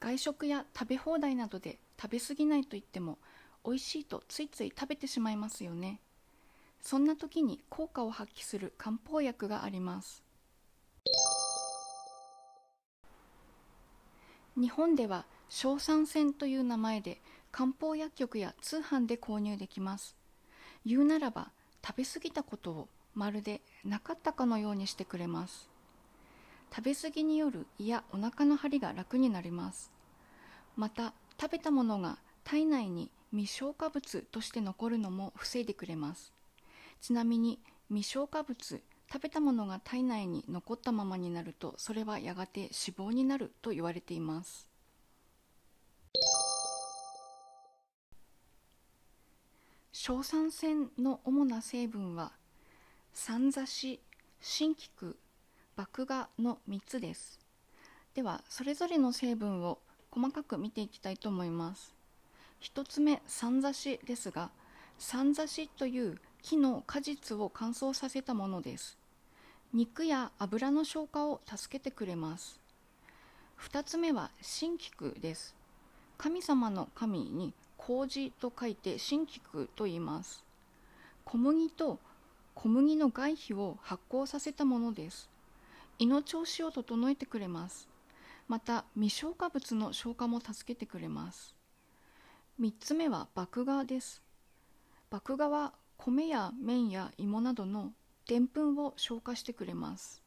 [0.00, 3.18] 外食や食べ放題などで食べ過ぎないと言っても
[3.64, 6.00] 美味しいとついつい食べてしまいますよね。
[6.80, 10.22] そんな時に効果を発揮する漢方薬があります。
[14.56, 20.16] 日本では硝酸泉という名前で漢方薬局や通販で購入できます。
[20.84, 21.50] 言うならば
[21.84, 25.68] 食べ過ぎたことをまるでなかったかのようにしてくれます。
[26.74, 29.90] 食べ過ぎによる胃やお腹の張りが楽になります。
[30.76, 36.32] また食べたものが体内に未消化物として残るのも防いでくれます。
[37.00, 42.70] ちなみに未消化物食べたものが体内に残ったままになるとそれはやがて脂
[43.10, 44.68] 肪になると言われています。
[49.92, 52.32] 硝酸泉の主な成分は
[53.12, 54.00] 三座子、
[54.40, 55.18] 新菊、
[55.78, 57.38] 麦芽の3つです。
[58.12, 59.78] ではそれぞれの成分を
[60.10, 61.94] 細かく見ていきたいと思います。
[62.62, 64.50] 1つ目三座子ですが
[64.98, 68.98] 三座子という木の果実を乾燥させたものです。
[69.72, 72.58] 肉や油の消化を助けてくれます。
[73.60, 75.54] 2つ目は新菊です。
[76.16, 80.42] 神様の神に麹と書いて新菊と言います。
[81.24, 82.00] 小麦と
[82.56, 85.30] 小麦の外皮を発酵させたものです。
[86.00, 87.88] 胃の調子を整えてくれます。
[88.46, 91.56] また未消化物の消化も助けてくれます。
[92.60, 94.22] 3つ目は麦芽です。
[95.10, 97.92] 麦芽は米や麺や芋などの
[98.28, 100.22] でんぷんを消化してくれます。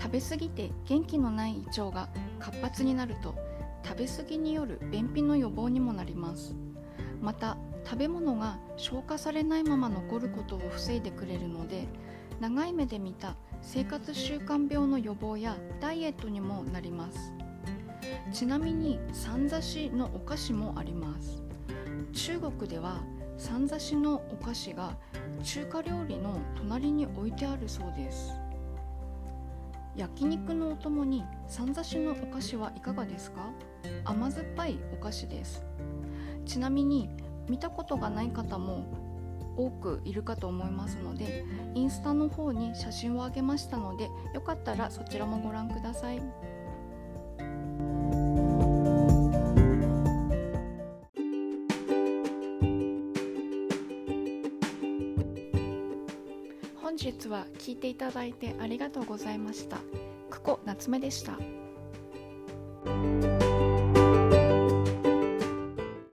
[0.00, 2.08] 食べ過ぎて元気のない胃腸が
[2.38, 3.34] 活発になると
[3.84, 6.54] 食べ過ぎによる便秘の予防にもなります。
[7.20, 11.88] また食べ物が消化されないまま残ることを防いでくれるので
[12.40, 17.32] 長い目で見た生活習慣病の予防やダイエットにもなります。
[18.32, 21.42] ちなみに三座子のお菓子もあります。
[22.12, 23.00] 中国では
[23.36, 24.96] 三座子のお菓子が
[25.42, 28.32] 中華料理の隣に置いてあるそうです。
[29.96, 33.50] 焼肉のお供に三座子のお菓子はいかがですか？
[34.04, 35.64] 甘酸っぱいお菓子です。
[36.46, 37.08] ちなみに
[37.48, 38.84] 見たことがない方も
[39.56, 41.44] 多くいるかと思いますので
[41.74, 46.22] インスタの方に写真をあげましたのでよかったらそちらもご覧ください。
[56.80, 59.78] 本日は聞いていただいてありがとうございました。
[60.30, 61.38] 久保夏目でした。